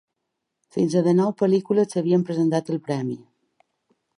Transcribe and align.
Fins 0.77 0.95
a 1.01 1.03
dinou 1.07 1.35
pel·lícules 1.41 1.93
s’havien 1.95 2.25
presentat 2.31 2.73
al 2.77 2.81
premi. 2.89 3.19